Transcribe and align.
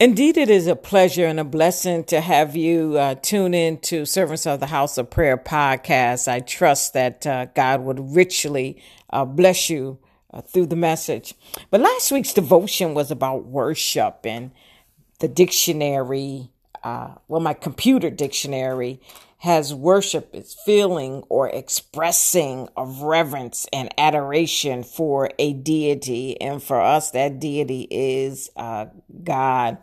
Indeed, 0.00 0.36
it 0.36 0.48
is 0.48 0.68
a 0.68 0.76
pleasure 0.76 1.26
and 1.26 1.40
a 1.40 1.44
blessing 1.44 2.04
to 2.04 2.20
have 2.20 2.54
you 2.54 2.96
uh, 2.96 3.16
tune 3.16 3.52
in 3.52 3.78
to 3.78 4.06
Servants 4.06 4.46
of 4.46 4.60
the 4.60 4.66
House 4.66 4.96
of 4.96 5.10
Prayer 5.10 5.36
podcast. 5.36 6.28
I 6.28 6.38
trust 6.38 6.92
that 6.92 7.26
uh, 7.26 7.46
God 7.46 7.80
would 7.80 8.14
richly 8.14 8.80
uh, 9.10 9.24
bless 9.24 9.68
you 9.68 9.98
uh, 10.32 10.40
through 10.40 10.66
the 10.66 10.76
message. 10.76 11.34
But 11.72 11.80
last 11.80 12.12
week's 12.12 12.32
devotion 12.32 12.94
was 12.94 13.10
about 13.10 13.46
worship 13.46 14.20
and 14.22 14.52
the 15.18 15.26
dictionary, 15.26 16.52
uh, 16.88 17.14
well, 17.28 17.40
my 17.40 17.52
computer 17.52 18.08
dictionary 18.08 18.98
has 19.40 19.74
worship 19.74 20.30
is 20.32 20.56
feeling 20.64 21.22
or 21.28 21.46
expressing 21.50 22.66
of 22.78 23.02
reverence 23.02 23.66
and 23.74 23.92
adoration 23.98 24.82
for 24.82 25.30
a 25.38 25.52
deity. 25.52 26.40
And 26.40 26.62
for 26.62 26.80
us, 26.80 27.10
that 27.10 27.38
deity 27.38 27.86
is 27.90 28.50
uh, 28.56 28.86
God. 29.22 29.76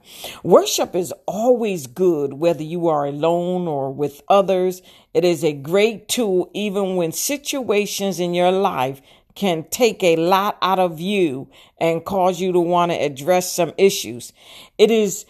Worship 0.43 0.95
is 0.95 1.13
always 1.27 1.85
good, 1.85 2.33
whether 2.33 2.63
you 2.63 2.87
are 2.87 3.05
alone 3.05 3.67
or 3.67 3.93
with 3.93 4.23
others. 4.27 4.81
It 5.13 5.23
is 5.23 5.43
a 5.43 5.53
great 5.53 6.07
tool, 6.07 6.49
even 6.55 6.95
when 6.95 7.11
situations 7.11 8.19
in 8.19 8.33
your 8.33 8.51
life 8.51 8.99
can 9.35 9.63
take 9.69 10.03
a 10.03 10.15
lot 10.15 10.57
out 10.61 10.79
of 10.79 10.99
you 10.99 11.49
and 11.77 12.03
cause 12.03 12.41
you 12.41 12.51
to 12.51 12.59
want 12.59 12.91
to 12.91 12.97
address 12.97 13.53
some 13.53 13.73
issues. 13.77 14.33
It 14.79 14.89
is 14.89 15.25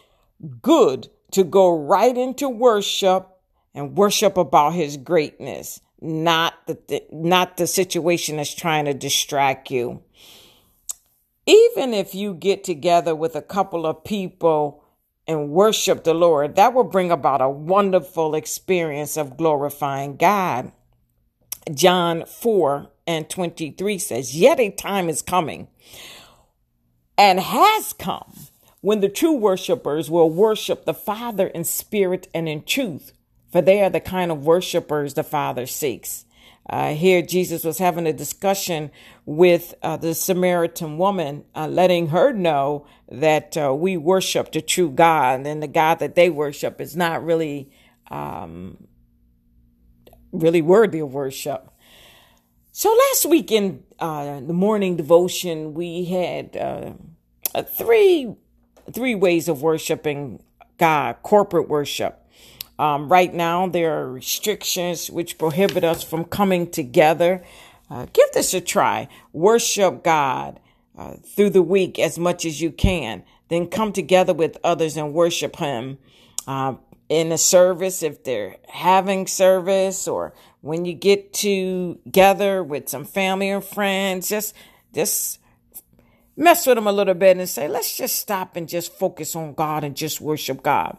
good 0.61 1.09
to 1.35 1.43
go 1.43 1.77
right 1.77 2.15
into 2.15 2.47
worship 2.47 3.27
and 3.73 3.97
worship 3.97 4.37
about 4.37 4.73
his 4.73 4.95
greatness, 4.95 5.81
not 5.99 6.53
the, 6.65 7.03
not 7.11 7.57
the 7.57 7.67
situation 7.67 8.37
that's 8.37 8.55
trying 8.55 8.85
to 8.85 8.93
distract 8.93 9.69
you. 9.69 10.01
Even 11.45 11.93
if 11.93 12.15
you 12.15 12.33
get 12.33 12.63
together 12.63 13.13
with 13.13 13.35
a 13.35 13.41
couple 13.41 13.85
of 13.85 14.05
people 14.05 14.81
and 15.27 15.49
worship 15.49 16.05
the 16.05 16.13
Lord, 16.13 16.55
that 16.55 16.73
will 16.73 16.85
bring 16.85 17.11
about 17.11 17.41
a 17.41 17.49
wonderful 17.49 18.33
experience 18.33 19.17
of 19.17 19.35
glorifying 19.35 20.15
God. 20.15 20.71
John 21.73 22.23
4 22.25 22.89
and 23.05 23.29
23 23.29 23.97
says, 23.97 24.37
Yet 24.37 24.61
a 24.61 24.71
time 24.71 25.09
is 25.09 25.21
coming 25.21 25.67
and 27.17 27.41
has 27.41 27.91
come 27.91 28.31
when 28.85 28.99
the 29.01 29.09
true 29.09 29.33
worshipers 29.33 30.09
will 30.09 30.29
worship 30.29 30.85
the 30.85 30.93
Father 30.93 31.47
in 31.47 31.63
spirit 31.63 32.27
and 32.33 32.47
in 32.47 32.63
truth 32.63 33.11
for 33.55 33.61
they 33.61 33.81
are 33.81 33.89
the 33.89 34.01
kind 34.01 34.33
of 34.33 34.45
worshipers 34.45 35.13
the 35.13 35.23
Father 35.23 35.65
seeks. 35.65 36.25
Uh, 36.69 36.93
here, 36.93 37.21
Jesus 37.21 37.63
was 37.63 37.77
having 37.77 38.05
a 38.05 38.11
discussion 38.11 38.91
with 39.25 39.73
uh, 39.81 39.95
the 39.95 40.13
Samaritan 40.13 40.97
woman, 40.97 41.45
uh, 41.55 41.65
letting 41.65 42.07
her 42.07 42.33
know 42.33 42.85
that 43.09 43.55
uh, 43.55 43.73
we 43.73 43.95
worship 43.95 44.51
the 44.51 44.59
true 44.59 44.91
God, 44.91 45.47
and 45.47 45.63
the 45.63 45.69
God 45.69 45.99
that 45.99 46.15
they 46.15 46.29
worship 46.29 46.81
is 46.81 46.97
not 46.97 47.23
really, 47.23 47.71
um, 48.11 48.87
really 50.33 50.61
worthy 50.61 50.99
of 50.99 51.13
worship. 51.13 51.71
So 52.73 52.89
last 52.89 53.25
week 53.25 53.53
in 53.53 53.83
uh, 53.99 54.41
the 54.41 54.51
morning 54.51 54.97
devotion, 54.97 55.73
we 55.73 56.03
had 56.03 56.57
uh, 56.57 56.91
three 57.63 58.35
three 58.91 59.15
ways 59.15 59.47
of 59.47 59.61
worshiping 59.61 60.41
God: 60.77 61.17
corporate 61.23 61.69
worship 61.69 62.21
um, 62.77 63.09
right 63.09 63.33
now, 63.33 63.67
there 63.67 63.97
are 63.97 64.11
restrictions 64.11 65.09
which 65.09 65.37
prohibit 65.37 65.83
us 65.83 66.03
from 66.03 66.25
coming 66.25 66.69
together. 66.69 67.43
Uh, 67.89 68.07
give 68.11 68.31
this 68.33 68.53
a 68.53 68.61
try. 68.61 69.07
Worship 69.31 70.03
God 70.03 70.59
uh, 70.97 71.15
through 71.23 71.51
the 71.51 71.61
week 71.61 71.99
as 71.99 72.19
much 72.19 72.45
as 72.45 72.61
you 72.61 72.71
can. 72.71 73.23
Then 73.47 73.67
come 73.67 73.93
together 73.93 74.33
with 74.33 74.57
others 74.63 74.97
and 74.97 75.13
worship 75.13 75.55
Him 75.55 75.99
uh, 76.47 76.75
in 77.07 77.31
a 77.31 77.37
service 77.37 78.03
if 78.03 78.23
they're 78.23 78.57
having 78.67 79.27
service 79.27 80.07
or 80.07 80.33
when 80.61 80.83
you 80.83 80.93
get 80.93 81.31
together 81.31 82.63
with 82.63 82.89
some 82.89 83.05
family 83.05 83.51
or 83.51 83.61
friends. 83.61 84.27
Just, 84.27 84.53
just 84.93 85.39
mess 86.37 86.65
with 86.67 86.75
them 86.75 86.87
a 86.87 86.91
little 86.91 87.13
bit 87.13 87.37
and 87.37 87.47
say, 87.49 87.67
let's 87.67 87.97
just 87.97 88.17
stop 88.17 88.55
and 88.55 88.67
just 88.67 88.93
focus 88.93 89.35
on 89.35 89.53
God 89.53 89.83
and 89.83 89.95
just 89.95 90.21
worship 90.21 90.63
God. 90.63 90.97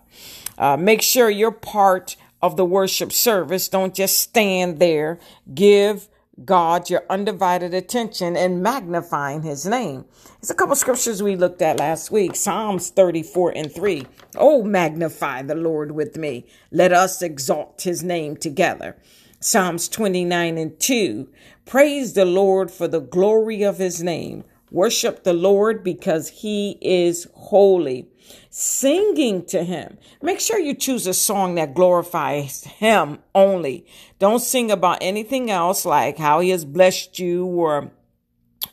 Uh, 0.58 0.76
make 0.76 1.02
sure 1.02 1.28
you're 1.30 1.50
part 1.50 2.16
of 2.42 2.56
the 2.56 2.64
worship 2.64 3.12
service. 3.12 3.68
Don't 3.68 3.94
just 3.94 4.20
stand 4.20 4.78
there. 4.78 5.18
Give 5.54 6.08
God 6.44 6.90
your 6.90 7.02
undivided 7.08 7.72
attention 7.72 8.36
and 8.36 8.62
magnifying 8.62 9.42
his 9.42 9.64
name. 9.64 10.04
There's 10.40 10.50
a 10.50 10.54
couple 10.54 10.76
scriptures 10.76 11.22
we 11.22 11.34
looked 11.34 11.62
at 11.62 11.78
last 11.78 12.10
week. 12.10 12.36
Psalms 12.36 12.90
34 12.90 13.52
and 13.56 13.72
3. 13.72 14.06
Oh, 14.36 14.62
magnify 14.62 15.42
the 15.42 15.54
Lord 15.54 15.92
with 15.92 16.16
me. 16.16 16.46
Let 16.70 16.92
us 16.92 17.22
exalt 17.22 17.82
his 17.82 18.02
name 18.02 18.36
together. 18.36 18.96
Psalms 19.40 19.88
29 19.88 20.58
and 20.58 20.78
2. 20.78 21.28
Praise 21.64 22.12
the 22.12 22.26
Lord 22.26 22.70
for 22.70 22.86
the 22.86 23.00
glory 23.00 23.62
of 23.62 23.78
his 23.78 24.02
name. 24.02 24.44
Worship 24.70 25.22
the 25.22 25.32
Lord 25.32 25.84
because 25.84 26.28
he 26.28 26.78
is 26.80 27.28
holy. 27.34 28.08
Singing 28.50 29.44
to 29.46 29.62
him. 29.62 29.98
Make 30.20 30.40
sure 30.40 30.58
you 30.58 30.74
choose 30.74 31.06
a 31.06 31.14
song 31.14 31.54
that 31.54 31.74
glorifies 31.74 32.64
him 32.64 33.20
only. 33.34 33.86
Don't 34.18 34.40
sing 34.40 34.70
about 34.70 34.98
anything 35.00 35.50
else 35.50 35.84
like 35.84 36.18
how 36.18 36.40
he 36.40 36.50
has 36.50 36.64
blessed 36.64 37.18
you 37.18 37.46
or 37.46 37.92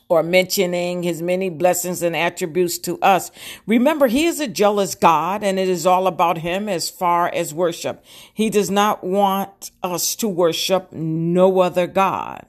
or 0.08 0.22
mentioning 0.22 1.02
his 1.02 1.22
many 1.22 1.48
blessings 1.48 2.02
and 2.02 2.14
attributes 2.14 2.78
to 2.78 2.98
us. 3.00 3.30
Remember, 3.66 4.06
he 4.06 4.26
is 4.26 4.38
a 4.40 4.48
jealous 4.48 4.94
God 4.94 5.42
and 5.42 5.58
it 5.58 5.68
is 5.68 5.86
all 5.86 6.06
about 6.06 6.38
him 6.38 6.68
as 6.68 6.90
far 6.90 7.28
as 7.28 7.54
worship. 7.54 8.04
He 8.32 8.50
does 8.50 8.70
not 8.70 9.02
want 9.02 9.70
us 9.82 10.14
to 10.16 10.28
worship 10.28 10.92
no 10.92 11.60
other 11.60 11.86
God. 11.86 12.46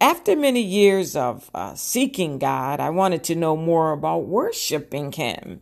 After 0.00 0.34
many 0.34 0.62
years 0.62 1.14
of 1.14 1.50
uh, 1.54 1.74
seeking 1.74 2.38
God, 2.38 2.80
I 2.80 2.88
wanted 2.88 3.22
to 3.24 3.34
know 3.34 3.54
more 3.54 3.92
about 3.92 4.26
worshiping 4.26 5.12
Him 5.12 5.60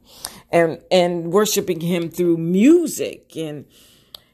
and, 0.50 0.80
and 0.92 1.32
worshiping 1.32 1.80
Him 1.80 2.08
through 2.08 2.36
music. 2.36 3.36
And 3.36 3.64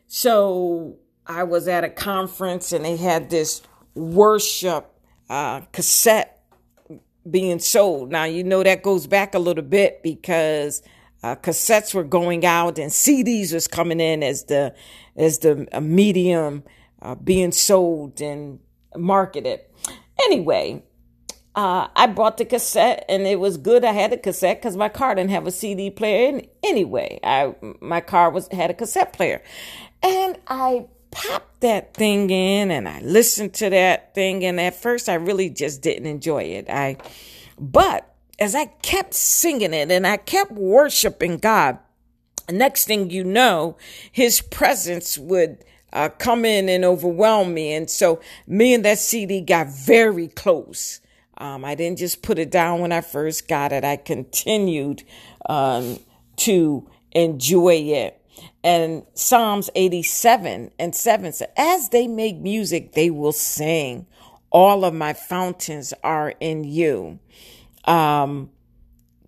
so 0.07 0.99
I 1.27 1.45
was 1.45 1.69
at 1.69 1.85
a 1.85 1.89
conference 1.89 2.71
and 2.71 2.85
they 2.85 2.99
had 2.99 3.31
this 3.31 3.63
worship 3.95 4.93
uh, 5.31 5.61
cassette 5.73 6.43
being 7.31 7.59
sold. 7.59 8.11
Now, 8.11 8.25
you 8.25 8.45
know, 8.45 8.63
that 8.63 8.83
goes 8.83 9.07
back 9.07 9.35
a 9.35 9.39
little 9.39 9.65
bit 9.65 10.03
because 10.03 10.83
uh, 11.23 11.37
cassettes 11.37 11.95
were 11.95 12.05
going 12.05 12.45
out 12.45 12.79
and 12.79 12.91
CDs 12.91 13.55
was 13.55 13.67
coming 13.67 14.01
in 14.01 14.23
as 14.23 14.45
the, 14.45 14.75
as 15.17 15.39
the 15.39 15.67
medium 15.81 16.63
uh, 17.01 17.15
being 17.15 17.53
sold 17.53 18.21
and 18.21 18.59
marketed. 18.97 19.61
Anyway, 20.23 20.83
uh, 21.55 21.89
I 21.95 22.07
bought 22.09 22.37
the 22.37 22.45
cassette 22.45 23.05
and 23.09 23.27
it 23.27 23.39
was 23.39 23.57
good. 23.57 23.85
I 23.85 23.93
had 23.93 24.13
a 24.13 24.17
cassette 24.17 24.59
because 24.61 24.77
my 24.77 24.89
car 24.89 25.15
didn't 25.15 25.31
have 25.31 25.47
a 25.47 25.53
CD 25.53 25.91
player. 25.91 26.29
And 26.29 26.47
anyway, 26.63 27.21
I 27.23 27.55
my 27.81 28.01
car 28.01 28.31
was 28.31 28.49
had 28.49 28.71
a 28.71 28.75
cassette 28.75 29.13
player, 29.13 29.43
and 30.03 30.39
I 30.49 30.87
popped 31.15 31.61
that 31.61 31.95
thing 31.95 32.29
in 32.29 32.73
and 32.73 32.89
I 32.89 33.01
listened 33.01 33.55
to 33.55 33.71
that 33.71 34.15
thing. 34.15 34.45
And 34.45 34.61
at 34.61 34.75
first, 34.75 35.09
I 35.09 35.15
really 35.15 35.49
just 35.49 35.81
didn't 35.81 36.07
enjoy 36.07 36.43
it. 36.43 36.69
I, 36.69 36.97
but 37.59 38.13
as 38.39 38.55
I 38.55 38.67
kept 38.67 39.15
singing 39.15 39.73
it 39.73 39.91
and 39.91 40.07
I 40.07 40.17
kept 40.17 40.51
worshiping 40.53 41.39
God, 41.39 41.79
next 42.51 42.87
thing 42.87 43.11
you 43.11 43.23
know, 43.23 43.77
His 44.11 44.41
presence 44.41 45.17
would 45.17 45.65
uh, 45.95 46.09
come 46.11 46.45
in 46.45 46.69
and 46.69 46.85
overwhelm 46.85 47.55
me. 47.55 47.73
And 47.73 47.89
so 47.89 48.21
me 48.47 48.75
and 48.75 48.85
that 48.85 48.99
CD 48.99 49.41
got 49.41 49.69
very 49.69 50.29
close. 50.29 51.01
Um, 51.39 51.65
I 51.65 51.75
didn't 51.75 51.99
just 51.99 52.23
put 52.23 52.39
it 52.39 52.51
down 52.51 52.81
when 52.81 52.93
I 52.93 53.01
first 53.01 53.49
got 53.49 53.73
it. 53.73 53.85
I 53.85 53.97
continued 53.97 55.05
um, 55.49 55.99
to 56.37 56.89
enjoy 57.13 57.77
it. 57.77 58.21
And 58.63 59.05
Psalms 59.15 59.71
87 59.75 60.73
and 60.79 60.95
7 60.95 61.33
said, 61.33 61.53
As 61.57 61.91
they 61.91 62.07
make 62.07 62.39
music, 62.39 62.93
they 62.93 63.11
will 63.11 63.33
sing. 63.33 64.07
All 64.51 64.85
of 64.85 64.95
my 64.95 65.13
fountains 65.13 65.93
are 66.03 66.35
in 66.41 66.65
you. 66.65 67.19
Um, 67.85 68.51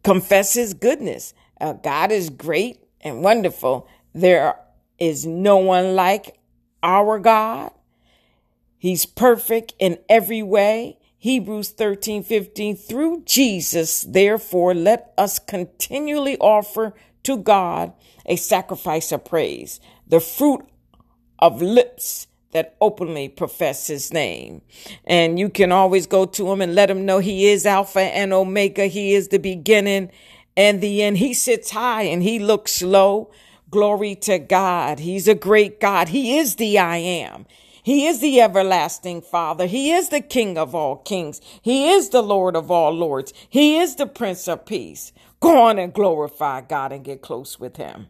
confess 0.02 0.54
his 0.54 0.74
goodness. 0.74 1.34
Uh, 1.60 1.74
God 1.74 2.12
is 2.12 2.30
great 2.30 2.82
and 3.00 3.22
wonderful. 3.22 3.88
There 4.14 4.56
is 4.98 5.26
no 5.26 5.58
one 5.58 5.94
like 5.94 6.35
our 6.86 7.18
God. 7.18 7.72
He's 8.78 9.04
perfect 9.04 9.74
in 9.78 9.98
every 10.08 10.42
way. 10.42 10.98
Hebrews 11.18 11.70
13, 11.70 12.22
15, 12.22 12.76
through 12.76 13.22
Jesus, 13.24 14.02
therefore, 14.02 14.74
let 14.74 15.12
us 15.18 15.38
continually 15.38 16.38
offer 16.38 16.94
to 17.24 17.36
God 17.36 17.92
a 18.24 18.36
sacrifice 18.36 19.10
of 19.10 19.24
praise, 19.24 19.80
the 20.06 20.20
fruit 20.20 20.64
of 21.38 21.60
lips 21.60 22.28
that 22.52 22.76
openly 22.80 23.28
profess 23.28 23.88
his 23.88 24.12
name. 24.12 24.62
And 25.04 25.38
you 25.38 25.50
can 25.50 25.72
always 25.72 26.06
go 26.06 26.24
to 26.24 26.52
him 26.52 26.60
and 26.60 26.74
let 26.74 26.90
him 26.90 27.04
know 27.04 27.18
he 27.18 27.48
is 27.48 27.66
Alpha 27.66 28.00
and 28.00 28.32
Omega. 28.32 28.86
He 28.86 29.14
is 29.14 29.28
the 29.28 29.38
beginning 29.38 30.10
and 30.56 30.80
the 30.80 31.02
end, 31.02 31.18
he 31.18 31.34
sits 31.34 31.70
high 31.70 32.02
and 32.02 32.22
he 32.22 32.38
looks 32.38 32.82
low. 32.82 33.30
Glory 33.68 34.14
to 34.14 34.38
God. 34.38 35.00
He's 35.00 35.26
a 35.26 35.34
great 35.34 35.80
God. 35.80 36.08
He 36.08 36.38
is 36.38 36.56
the 36.56 36.78
I 36.78 36.98
am. 36.98 37.46
He 37.82 38.06
is 38.06 38.20
the 38.20 38.40
everlasting 38.40 39.22
Father. 39.22 39.66
He 39.66 39.92
is 39.92 40.08
the 40.08 40.20
King 40.20 40.58
of 40.58 40.74
all 40.74 40.96
kings. 40.96 41.40
He 41.62 41.90
is 41.90 42.10
the 42.10 42.22
Lord 42.22 42.56
of 42.56 42.70
all 42.70 42.92
lords. 42.92 43.32
He 43.48 43.78
is 43.78 43.96
the 43.96 44.06
Prince 44.06 44.48
of 44.48 44.66
Peace. 44.66 45.12
Go 45.40 45.62
on 45.62 45.78
and 45.78 45.92
glorify 45.92 46.62
God 46.62 46.92
and 46.92 47.04
get 47.04 47.22
close 47.22 47.60
with 47.60 47.76
Him. 47.76 48.08